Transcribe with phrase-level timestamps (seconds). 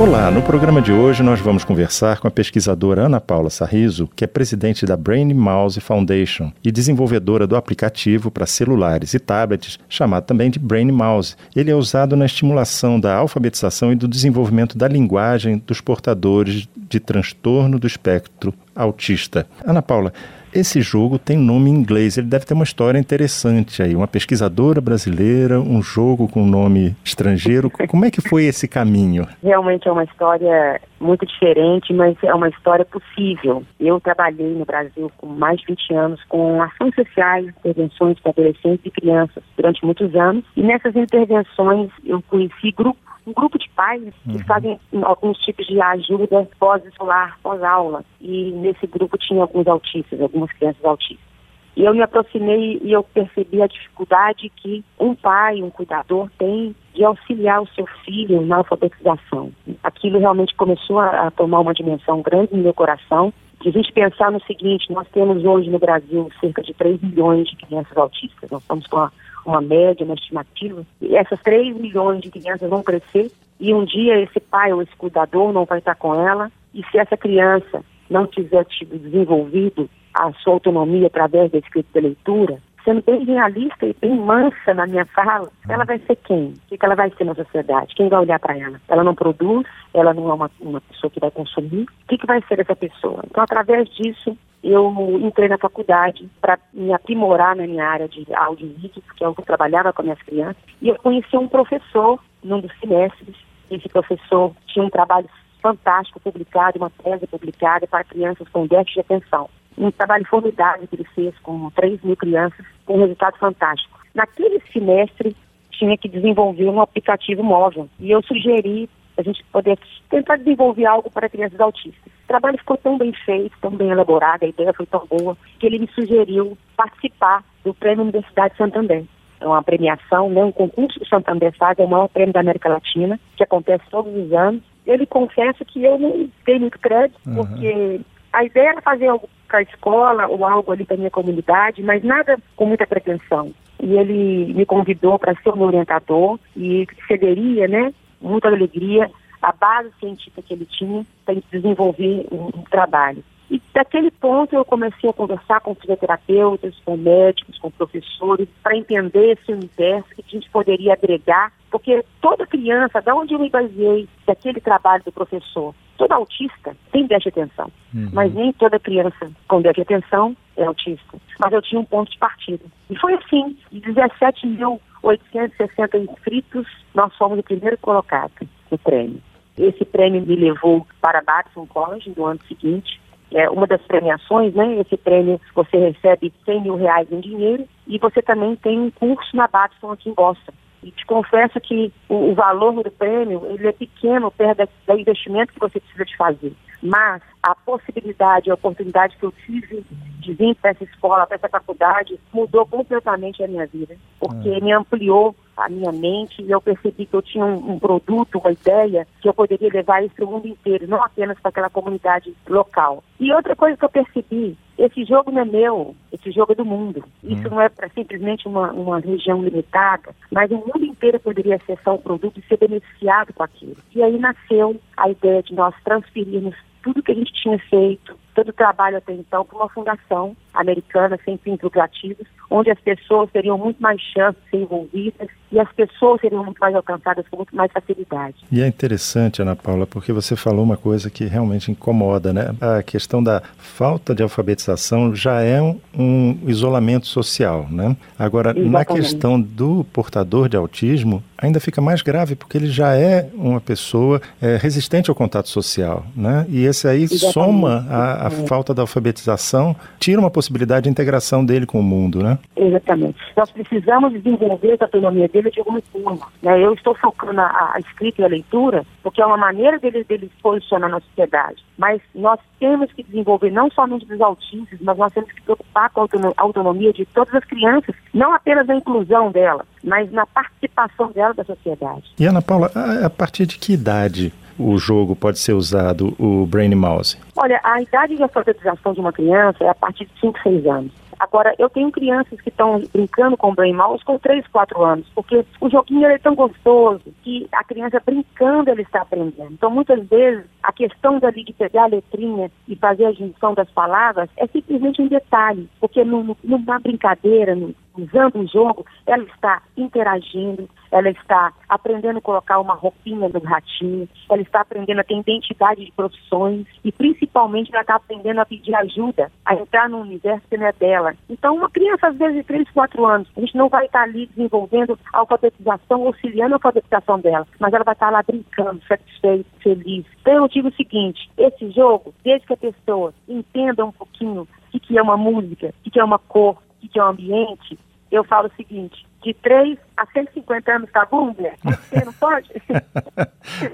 [0.00, 4.24] Olá, no programa de hoje nós vamos conversar com a pesquisadora Ana Paula Sarriso, que
[4.24, 10.24] é presidente da Brain Mouse Foundation e desenvolvedora do aplicativo para celulares e tablets, chamado
[10.24, 11.36] também de Brain Mouse.
[11.54, 16.98] Ele é usado na estimulação da alfabetização e do desenvolvimento da linguagem dos portadores de
[16.98, 19.46] transtorno do espectro autista.
[19.62, 20.14] Ana Paula,
[20.52, 23.94] esse jogo tem nome em inglês, ele deve ter uma história interessante aí.
[23.94, 27.70] Uma pesquisadora brasileira, um jogo com nome estrangeiro.
[27.88, 29.26] Como é que foi esse caminho?
[29.42, 33.62] Realmente é uma história muito diferente, mas é uma história possível.
[33.78, 38.84] Eu trabalhei no Brasil com mais de 20 anos com ações sociais, intervenções para adolescentes
[38.84, 40.44] e crianças durante muitos anos.
[40.56, 44.44] E nessas intervenções eu conheci grupos um grupo de pais que uhum.
[44.44, 48.04] fazem alguns tipos de ajuda pós-escolar, pós-aula.
[48.20, 51.30] E nesse grupo tinha alguns autistas, algumas crianças autistas.
[51.76, 56.74] E eu me aproximei e eu percebi a dificuldade que um pai, um cuidador tem
[56.92, 59.52] de auxiliar o seu filho na alfabetização.
[59.82, 63.32] Aquilo realmente começou a, a tomar uma dimensão grande no meu coração.
[63.60, 67.48] De a gente pensar no seguinte, nós temos hoje no Brasil cerca de 3 milhões
[67.48, 68.50] de crianças autistas.
[68.50, 69.12] Nós estamos com a
[69.44, 74.20] uma média, uma estimativa, e essas 3 milhões de crianças vão crescer e um dia
[74.20, 78.26] esse pai ou esse cuidador não vai estar com ela e se essa criança não
[78.26, 83.86] tiver tido desenvolvido a sua autonomia através da escrita e da leitura, sendo bem realista
[83.86, 86.54] e bem mansa na minha fala, ela vai ser quem?
[86.70, 87.94] O que ela vai ser na sociedade?
[87.94, 88.80] Quem vai olhar para ela?
[88.88, 91.82] Ela não produz, ela não é uma, uma pessoa que vai consumir.
[91.82, 93.22] O que, que vai ser essa pessoa?
[93.26, 98.66] Então, através disso, eu entrei na faculdade para me aprimorar na minha área de áudio
[98.66, 102.72] e vídeo, porque eu trabalhava com minhas crianças, e eu conheci um professor num dos
[102.78, 103.36] semestres.
[103.70, 105.28] Esse professor tinha um trabalho
[105.62, 109.48] fantástico publicado, uma tese publicada para crianças com déficit de atenção.
[109.78, 113.98] Um trabalho formidável que ele fez com 3 mil crianças, com um resultado fantástico.
[114.14, 115.36] Naquele semestre,
[115.70, 117.88] tinha que desenvolver um aplicativo móvel.
[117.98, 119.78] E eu sugeri a gente poder
[120.10, 122.12] tentar desenvolver algo para crianças autistas.
[122.30, 125.66] O trabalho ficou tão bem feito, tão bem elaborado, a ideia foi tão boa, que
[125.66, 129.02] ele me sugeriu participar do Prêmio Universidade Santander.
[129.40, 132.38] É uma premiação, né, um concurso que o Santander faz, é o maior prêmio da
[132.38, 134.62] América Latina, que acontece todos os anos.
[134.86, 137.34] Ele confessa que eu não dei muito crédito, uhum.
[137.34, 138.00] porque
[138.32, 142.04] a ideia era fazer algo para a escola ou algo ali para minha comunidade, mas
[142.04, 143.52] nada com muita pretensão.
[143.82, 149.10] E ele me convidou para ser meu orientador e cederia, né, muita alegria,
[149.42, 153.24] a base científica que ele tinha para desenvolver um, um trabalho.
[153.50, 159.32] E daquele ponto eu comecei a conversar com fisioterapeutas, com médicos, com professores, para entender
[159.32, 164.08] esse universo que a gente poderia agregar, porque toda criança, da onde eu me baseei
[164.24, 168.08] daquele trabalho do professor, todo autista tem déficit de atenção, uhum.
[168.12, 171.18] mas nem toda criança com déficit de atenção é autista.
[171.40, 172.64] Mas eu tinha um ponto de partida.
[172.88, 178.30] E foi assim, de 17.860 inscritos, nós fomos o primeiro colocado
[178.70, 179.20] no prêmio.
[179.58, 183.00] Esse prêmio me levou para Batson College no ano seguinte,
[183.32, 184.80] é uma das premiações, né?
[184.80, 189.36] Esse prêmio você recebe 100 mil reais em dinheiro e você também tem um curso
[189.36, 190.52] na Batson aqui em Boston.
[190.82, 195.52] E te confesso que o, o valor do prêmio ele é pequeno perto do investimento
[195.52, 196.52] que você precisa de fazer.
[196.82, 199.84] Mas a possibilidade, a oportunidade que eu tive
[200.18, 204.60] de vir para essa escola, para essa faculdade, mudou completamente a minha vida, porque é.
[204.60, 208.52] me ampliou a minha mente e eu percebi que eu tinha um, um, produto, uma
[208.52, 212.34] ideia que eu poderia levar isso para o mundo inteiro, não apenas para aquela comunidade
[212.48, 213.04] local.
[213.18, 216.64] E outra coisa que eu percebi, esse jogo não é meu, esse jogo é do
[216.64, 217.04] mundo.
[217.22, 217.50] Isso hum.
[217.50, 221.98] não é para simplesmente uma, uma região limitada, mas o mundo inteiro poderia acessar o
[222.00, 223.76] produto e ser beneficiado com aquilo.
[223.94, 228.48] E aí nasceu a ideia de nós transferirmos tudo que a gente tinha feito, todo
[228.48, 233.58] o trabalho até então, para uma fundação americana sem fins lucrativos, onde as pessoas teriam
[233.58, 237.54] muito mais chance de ser envolvidas e as pessoas seriam muito mais alcançadas com muito
[237.54, 238.36] mais facilidade.
[238.50, 242.54] E é interessante, Ana Paula, porque você falou uma coisa que realmente incomoda, né?
[242.60, 247.94] A questão da falta de alfabetização já é um, um isolamento social, né?
[248.18, 248.72] Agora, Exatamente.
[248.72, 253.60] na questão do portador de autismo, ainda fica mais grave, porque ele já é uma
[253.60, 256.46] pessoa é, resistente ao contato social, né?
[256.48, 257.32] E esse aí Exatamente.
[257.32, 262.22] soma a, a falta da alfabetização, tira uma possibilidade de integração dele com o mundo,
[262.22, 262.38] né?
[262.56, 263.18] Exatamente.
[263.36, 266.26] Nós precisamos desenvolver essa autonomia dele de alguma forma.
[266.42, 266.62] Né?
[266.62, 270.30] Eu estou focando a, a, escrita e a leitura porque é uma maneira dele, dele
[270.34, 271.64] se posicionar na sociedade.
[271.78, 276.02] Mas nós temos que desenvolver não somente dos autistas, mas nós temos que preocupar com
[276.02, 281.29] a autonomia de todas as crianças, não apenas a inclusão dela, mas na participação dela
[281.34, 282.04] da sociedade.
[282.18, 282.70] E Ana Paula,
[283.04, 287.16] a partir de que idade o jogo pode ser usado, o Brain Mouse?
[287.36, 290.92] Olha, a idade de alfabetização de uma criança é a partir de 5, 6 anos.
[291.18, 295.06] Agora, eu tenho crianças que estão brincando com o Brain Mouse com 3, 4 anos,
[295.14, 299.52] porque o joguinho é tão gostoso que a criança brincando ela está aprendendo.
[299.52, 303.68] Então, muitas vezes, a questão dali de pegar a letrinha e fazer a junção das
[303.70, 307.54] palavras é simplesmente um detalhe, porque numa brincadeira,
[307.94, 314.08] usando o jogo, ela está interagindo, ela está aprendendo a colocar uma roupinha no ratinho,
[314.30, 318.74] ela está aprendendo a ter identidade de profissões e principalmente ela está aprendendo a pedir
[318.74, 321.14] ajuda, a entrar no universo que não é dela.
[321.28, 324.26] Então, uma criança, às vezes, de 3, 4 anos, a gente não vai estar ali
[324.26, 330.04] desenvolvendo a alfabetização, auxiliando a alfabetização dela, mas ela vai estar lá brincando, satisfeita, feliz.
[330.20, 334.80] Então, eu digo o seguinte, esse jogo, desde que a pessoa entenda um pouquinho o
[334.80, 337.78] que, é uma música, o que, é uma cor, o que é um ambiente,
[338.10, 341.56] eu falo o seguinte, de 3 a 150 anos tá bom, mulher?
[341.62, 342.48] Você não pode?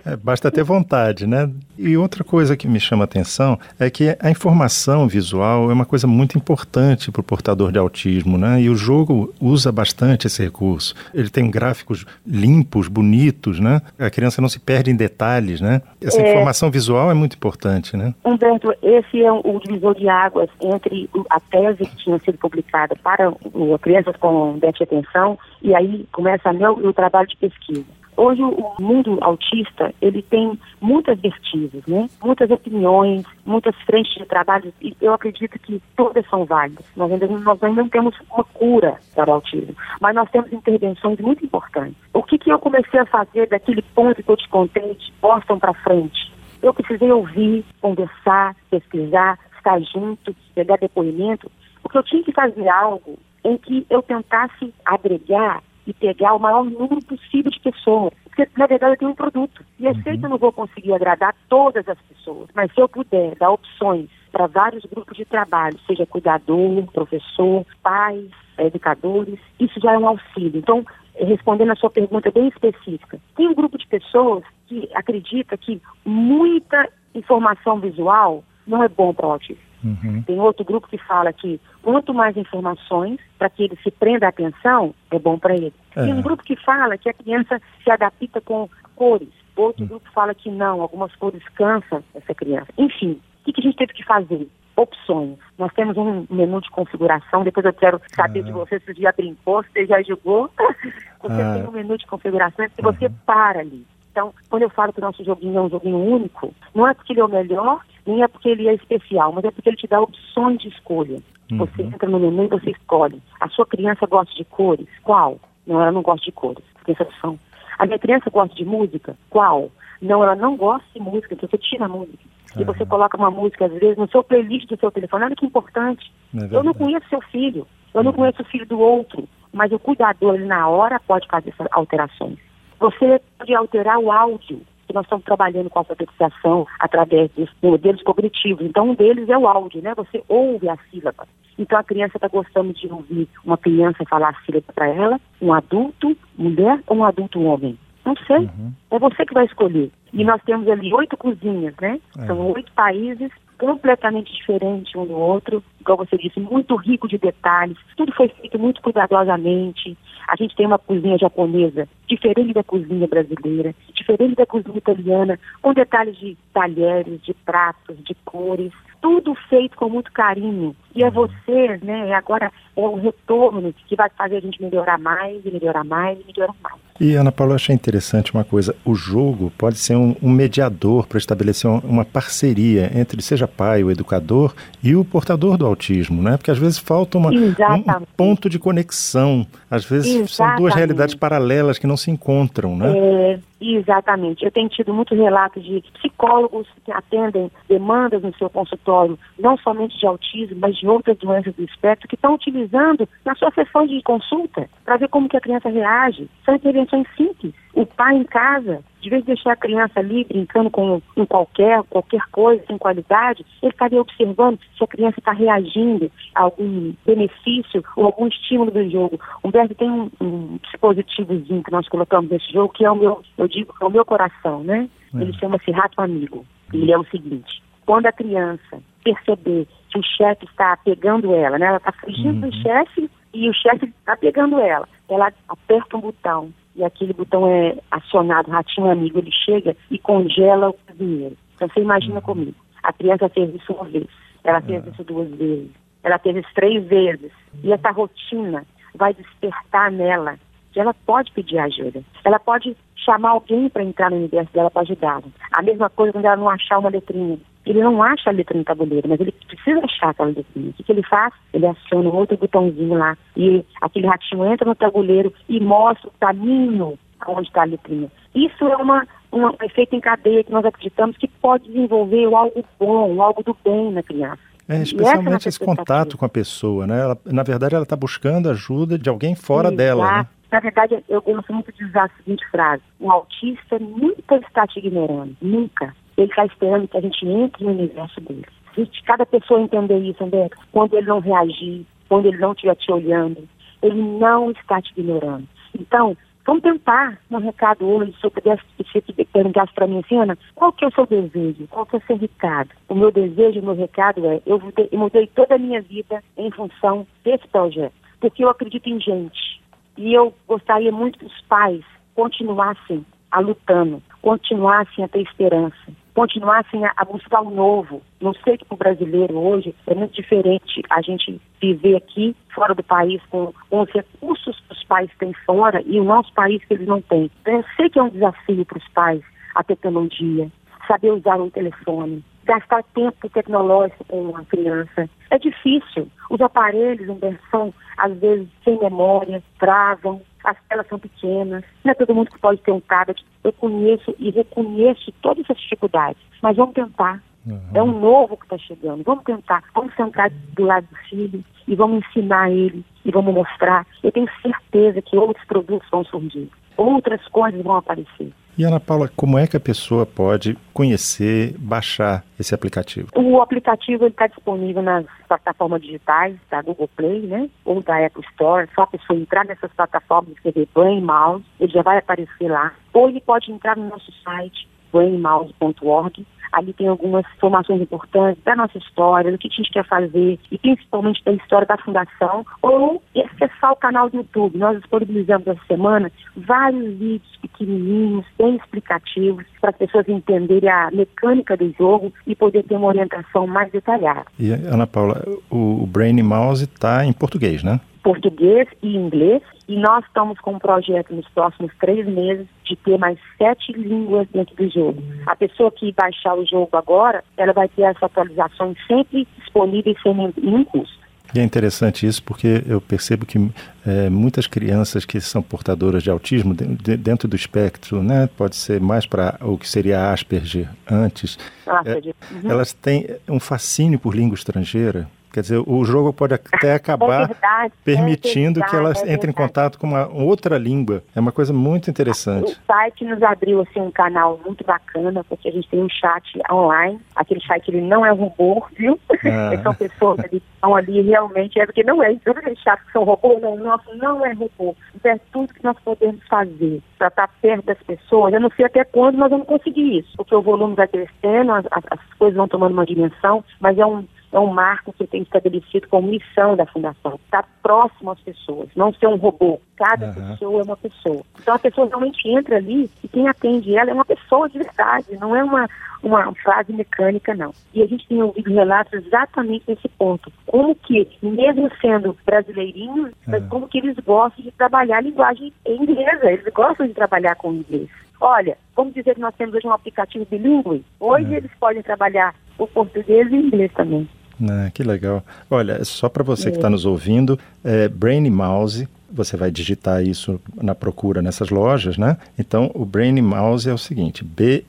[0.04, 1.48] é, basta ter vontade, né?
[1.78, 5.84] E outra coisa que me chama a atenção é que a informação visual é uma
[5.84, 8.60] coisa muito importante para o portador de autismo, né?
[8.60, 10.94] E o jogo usa bastante esse recurso.
[11.14, 13.80] Ele tem gráficos limpos, bonitos, né?
[13.96, 15.80] A criança não se perde em detalhes, né?
[16.02, 16.30] Essa é...
[16.32, 18.12] informação visual é muito importante, né?
[18.24, 23.32] Humberto, esse é o divisor de águas entre a tese que tinha sido publicada para
[23.80, 27.84] crianças com déficit de atenção e aí começa meu, o trabalho de pesquisa.
[28.16, 32.08] Hoje o mundo autista, ele tem muitas vertigens, né?
[32.24, 36.86] Muitas opiniões, muitas frentes de trabalho e eu acredito que todas são válidas.
[36.96, 41.20] Nós ainda, nós ainda não temos uma cura para o autismo, mas nós temos intervenções
[41.20, 41.98] muito importantes.
[42.14, 45.58] O que, que eu comecei a fazer daquele ponto que eu te contei de Boston
[45.58, 46.32] para frente?
[46.62, 51.52] Eu precisei ouvir, conversar, pesquisar, estar junto, pegar depoimento,
[51.82, 56.64] porque eu tinha que fazer algo em que eu tentasse agregar e pegar o maior
[56.64, 58.12] número possível de pessoas.
[58.24, 59.64] Porque, na verdade, eu tenho um produto.
[59.78, 60.02] E eu uhum.
[60.02, 63.50] sei que eu não vou conseguir agradar todas as pessoas, mas se eu puder dar
[63.50, 70.08] opções para vários grupos de trabalho, seja cuidador, professor, pais, educadores, isso já é um
[70.08, 70.58] auxílio.
[70.58, 70.84] Então,
[71.14, 76.88] respondendo a sua pergunta bem específica, tem um grupo de pessoas que acredita que muita
[77.14, 79.62] informação visual não é bom para o autismo.
[79.86, 80.22] Uhum.
[80.22, 84.30] Tem outro grupo que fala que quanto mais informações para que ele se prenda a
[84.30, 85.72] atenção, é bom para ele.
[85.94, 86.02] É.
[86.04, 89.28] Tem um grupo que fala que a criança se adapta com cores.
[89.54, 89.88] Outro uhum.
[89.88, 92.68] grupo fala que não, algumas cores cansam essa criança.
[92.76, 94.48] Enfim, o que, a gente teve que fazer?
[94.74, 95.38] Opções.
[95.56, 99.62] Nós temos um menu de configuração, depois eu quero saber de você se já brincou,
[99.62, 100.50] se você já jogou.
[101.22, 101.54] você ah.
[101.54, 103.14] tem um menu de configuração que você uhum.
[103.24, 103.86] para ali.
[104.10, 107.12] Então, quando eu falo que o nosso joguinho é um joguinho único, não é porque
[107.12, 109.86] ele é o melhor, nem é porque ele é especial, mas é porque ele te
[109.86, 111.18] dá opções de escolha.
[111.50, 111.58] Uhum.
[111.58, 113.22] Você entra no menu e você escolhe.
[113.40, 114.88] A sua criança gosta de cores?
[115.02, 115.38] Qual?
[115.66, 116.64] Não, ela não gosta de cores.
[116.84, 117.38] Tem essa opção.
[117.78, 119.16] A minha criança gosta de música?
[119.30, 119.70] Qual?
[120.00, 122.24] Não, ela não gosta de música, então você tira a música.
[122.54, 122.62] Uhum.
[122.62, 125.24] E você coloca uma música, às vezes, no seu playlist do seu telefone.
[125.24, 126.12] Olha que importante.
[126.34, 128.16] É eu não conheço seu filho, eu não uhum.
[128.16, 132.38] conheço o filho do outro, mas o cuidador, ele, na hora, pode fazer essas alterações.
[132.78, 134.60] Você pode alterar o áudio,
[134.96, 138.64] nós estamos trabalhando com a alfabetização através dos modelos cognitivos.
[138.64, 139.94] Então, um deles é o áudio, né?
[139.94, 141.28] Você ouve a sílaba.
[141.58, 145.52] Então, a criança está gostando de ouvir uma criança falar a sílaba para ela, um
[145.52, 147.78] adulto, mulher ou um adulto homem.
[148.04, 148.38] Não sei.
[148.38, 148.72] Uhum.
[148.90, 149.90] É você que vai escolher.
[150.12, 152.00] E nós temos ali oito cozinhas, né?
[152.18, 152.26] É.
[152.26, 157.76] São oito países completamente diferentes um do outro, como você disse, muito rico de detalhes.
[157.96, 159.96] Tudo foi feito muito cuidadosamente.
[160.28, 165.72] A gente tem uma cozinha japonesa diferente da cozinha brasileira, diferente da cozinha italiana, com
[165.72, 170.74] detalhes de talheres, de pratos, de cores, tudo feito com muito carinho.
[170.94, 172.12] E é você, né?
[172.14, 176.24] Agora é o retorno que vai fazer a gente melhorar mais e melhorar mais e
[176.26, 176.85] melhorar mais.
[177.00, 181.06] E Ana Paula, eu achei interessante uma coisa: o jogo pode ser um, um mediador
[181.06, 186.36] para estabelecer uma parceria entre, seja pai, o educador e o portador do autismo, né?
[186.36, 189.46] Porque às vezes falta uma, um ponto de conexão.
[189.70, 190.34] Às vezes Exatamente.
[190.34, 192.92] são duas realidades paralelas que não se encontram, né?
[192.96, 194.44] É, exatamente.
[194.44, 199.98] Eu tenho tido muitos relatos de psicólogos que atendem demandas no seu consultório, não somente
[199.98, 204.00] de autismo, mas de outras doenças do espectro, que estão utilizando na sua sessão de
[204.02, 206.30] consulta para ver como que a criança reage.
[206.44, 207.52] São intervenções simples.
[207.74, 211.82] O pai em casa de vez de deixar a criança ali brincando com, com qualquer,
[211.84, 217.84] qualquer coisa, sem qualidade, ele estaria observando se a criança está reagindo a algum benefício
[217.96, 219.20] ou algum estímulo do jogo.
[219.44, 223.46] Humberto tem um, um dispositivozinho que nós colocamos nesse jogo, que é o meu, eu
[223.46, 224.88] digo, é o meu coração, né?
[225.14, 225.22] É.
[225.22, 226.44] Ele chama-se Rato Amigo.
[226.72, 231.66] Ele é o seguinte, quando a criança perceber que o chefe está pegando ela, né?
[231.66, 232.50] Ela está fugindo uhum.
[232.50, 234.88] do chefe e o chefe está pegando ela.
[235.08, 240.70] Ela aperta um botão e aquele botão é acionado, ratinho amigo, ele chega e congela
[240.70, 241.36] o cozinheiro.
[241.54, 244.06] Então você imagina comigo, a criança fez isso uma vez,
[244.44, 245.70] ela fez isso duas vezes,
[246.02, 248.64] ela fez isso três vezes, e essa rotina
[248.94, 250.38] vai despertar nela
[250.72, 252.02] que ela pode pedir ajuda.
[252.22, 255.22] Ela pode chamar alguém para entrar no universo dela para ajudá-la.
[255.52, 257.38] A mesma coisa quando ela não achar uma letrinha.
[257.66, 260.70] Ele não acha a letra no tabuleiro, mas ele precisa achar aquela letrinha.
[260.70, 261.34] O que, que ele faz?
[261.52, 266.12] Ele aciona um outro botãozinho lá e aquele ratinho entra no tabuleiro e mostra o
[266.20, 268.08] caminho aonde está a letrinha.
[268.34, 273.20] Isso é uma, um efeito em cadeia que nós acreditamos que pode desenvolver algo bom,
[273.20, 274.38] algo do bem na criança.
[274.68, 277.00] É, especialmente esse contato com a pessoa, né?
[277.00, 279.76] Ela, na verdade, ela está buscando ajuda de alguém fora Exato.
[279.76, 280.18] dela.
[280.18, 280.26] Né?
[280.50, 284.78] Na verdade, eu gosto muito de usar a seguinte frase: o autista nunca está te
[284.78, 285.94] ignorando, nunca.
[286.16, 288.46] Ele está esperando que a gente entre no universo dele.
[288.74, 292.92] Se cada pessoa entender isso, André, quando ele não reagir, quando ele não estiver te
[292.92, 293.48] olhando,
[293.82, 295.48] ele não está te ignorando.
[295.78, 300.38] Então, vamos tentar um recado hoje, se eu pudesse se perguntasse para mim assim, Ana,
[300.54, 301.66] qual que é o seu desejo?
[301.68, 302.70] Qual que é o seu recado?
[302.88, 306.22] O meu desejo, o meu recado é, eu mudei, eu mudei toda a minha vida
[306.36, 309.60] em função desse projeto, porque eu acredito em gente.
[309.96, 311.82] E eu gostaria muito que os pais
[312.14, 318.00] continuassem a lutando, continuassem a ter esperança, continuassem a, a buscar o novo.
[318.22, 322.74] Não sei que para o brasileiro hoje é muito diferente a gente viver aqui, fora
[322.74, 326.64] do país, com, com os recursos que os pais têm fora e o nosso país
[326.64, 327.30] que eles não têm.
[327.42, 329.22] Então, eu sei que é um desafio para os pais
[329.54, 330.50] a tecnologia,
[330.88, 335.10] saber usar um telefone, gastar tempo tecnológico com uma criança.
[335.30, 336.08] É difícil.
[336.30, 337.08] Os aparelhos,
[337.50, 342.38] são, às vezes, sem memória, travam, as telas são pequenas, não é todo mundo que
[342.38, 343.22] pode ter um tablet.
[343.42, 347.20] Eu conheço e reconheço todas essas dificuldades, mas vamos tentar.
[347.44, 347.60] Uhum.
[347.74, 349.02] É um novo que está chegando.
[349.04, 349.62] Vamos tentar.
[349.74, 353.86] Vamos sentar do lado do filho e vamos ensinar ele e vamos mostrar.
[354.02, 358.32] Eu tenho certeza que outros produtos vão surgir, outras coisas vão aparecer.
[358.58, 363.08] E Ana Paula, como é que a pessoa pode conhecer, baixar esse aplicativo?
[363.14, 367.50] O aplicativo está disponível nas plataformas digitais da Google Play, né?
[367.66, 368.66] Ou da Apple Store.
[368.74, 372.72] Só a pessoa entrar nessas plataformas e escrever Brain Mouse, ele já vai aparecer lá.
[372.94, 378.78] Ou ele pode entrar no nosso site, brainmouse.org, Ali tem algumas informações importantes da nossa
[378.78, 383.72] história, do que a gente quer fazer e principalmente da história da fundação, ou acessar
[383.72, 384.58] o canal do YouTube.
[384.58, 391.56] Nós disponibilizamos essa semana vários vídeos pequenininhos, bem explicativos, para as pessoas entenderem a mecânica
[391.56, 394.26] do jogo e poder ter uma orientação mais detalhada.
[394.38, 397.80] E, Ana Paula, o Brain Mouse está em português, né?
[398.06, 402.96] português e inglês, e nós estamos com um projeto nos próximos três meses de ter
[402.96, 405.02] mais sete línguas dentro do jogo.
[405.26, 410.14] A pessoa que baixar o jogo agora, ela vai ter as atualizações sempre disponíveis sem
[410.14, 411.06] nenhum custo.
[411.34, 413.50] E é interessante isso porque eu percebo que
[413.84, 418.80] é, muitas crianças que são portadoras de autismo, de, dentro do espectro, né, pode ser
[418.80, 422.14] mais para o que seria Asperger antes, Asperger.
[422.30, 422.50] É, uhum.
[422.50, 427.24] elas têm um fascínio por língua estrangeira Quer dizer, o jogo pode até é acabar
[427.24, 431.02] é verdade, permitindo é verdade, que elas é entrem em contato com uma outra língua.
[431.14, 432.52] É uma coisa muito interessante.
[432.52, 436.40] O site nos abriu assim um canal muito bacana, porque a gente tem um chat
[436.50, 436.98] online.
[437.14, 438.98] Aquele chat ele não é robô, viu?
[439.26, 439.50] Ah.
[439.62, 442.14] São pessoas que estão ali realmente, é porque não é.
[442.24, 444.74] Todos aqueles chats que são robô, não, nosso não é robô.
[444.94, 448.32] Isso é tudo que nós podemos fazer para estar perto das pessoas.
[448.32, 451.66] Eu não sei até quando nós vamos conseguir isso, porque o volume vai crescendo, as,
[451.70, 454.02] as coisas vão tomando uma dimensão, mas é um
[454.32, 458.92] é um marco que tem estabelecido como missão da Fundação, estar próximo às pessoas, não
[458.92, 459.60] ser um robô.
[459.76, 460.14] Cada uhum.
[460.14, 461.22] pessoa é uma pessoa.
[461.40, 465.16] Então a pessoa realmente entra ali e quem atende ela é uma pessoa de verdade,
[465.18, 465.68] não é uma,
[466.02, 467.52] uma frase mecânica, não.
[467.74, 470.32] E a gente tem ouvido relatos exatamente nesse ponto.
[470.46, 473.48] Como que, mesmo sendo brasileirinhos, uhum.
[473.48, 477.88] como que eles gostam de trabalhar a linguagem inglesa, eles gostam de trabalhar com inglês.
[478.20, 480.84] Olha, vamos dizer que nós temos hoje um aplicativo bilíngue.
[480.98, 481.34] Hoje uhum.
[481.34, 484.08] eles podem trabalhar o português e o inglês também.
[484.42, 485.24] Ah, que legal.
[485.50, 486.70] Olha, só para você que está é.
[486.70, 492.16] nos ouvindo, é Brain Mouse, você vai digitar isso na procura nessas lojas, né?
[492.38, 494.64] Então, o Brain Mouse é o seguinte: B-R-A-I-N-Y,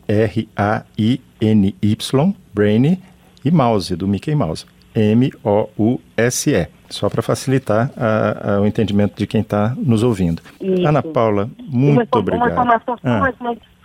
[2.53, 2.97] Brain
[3.43, 4.65] e Mouse, do Mickey Mouse.
[4.95, 6.67] M-O-U-S-E.
[6.89, 10.41] Só para facilitar a, a, o entendimento de quem está nos ouvindo.
[10.61, 10.87] Isso.
[10.87, 12.41] Ana Paula, muito uma, obrigado.
[12.41, 13.29] Uma informação, ah.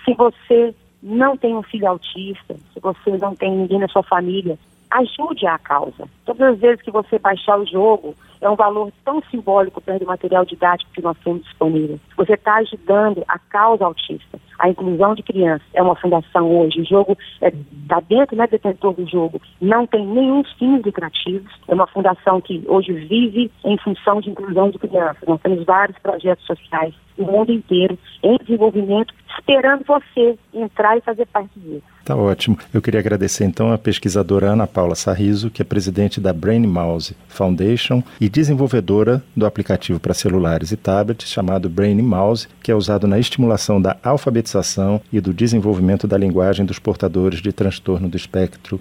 [0.04, 0.72] se você
[1.02, 4.56] não tem um filho autista, se você não tem ninguém na sua família
[4.92, 6.08] ajude a causa.
[6.24, 10.06] Todas as vezes que você baixar o jogo, é um valor tão simbólico perto do
[10.06, 11.98] material didático que nós temos disponível.
[12.16, 15.66] Você está ajudando a causa autista, a inclusão de crianças.
[15.72, 17.52] É uma fundação hoje, o jogo está é,
[17.88, 21.52] tá dentro, né, detentor do jogo, não tem nenhum fins lucrativos.
[21.68, 25.22] É uma fundação que hoje vive em função de inclusão de crianças.
[25.26, 31.26] Nós temos vários projetos sociais no mundo inteiro, em desenvolvimento, esperando você entrar e fazer
[31.26, 31.82] parte disso.
[32.04, 32.58] Tá ótimo.
[32.74, 37.16] Eu queria agradecer então a pesquisadora Ana Paula Sarriso, que é presidente da Brain Mouse
[37.28, 43.06] Foundation e desenvolvedora do aplicativo para celulares e tablets chamado Brain Mouse, que é usado
[43.06, 48.80] na estimulação da alfabetização e do desenvolvimento da linguagem dos portadores de transtorno do espectro